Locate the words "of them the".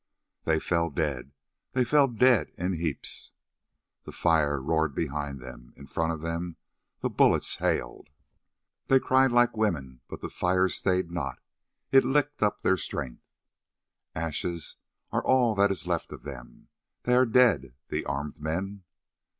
6.11-7.09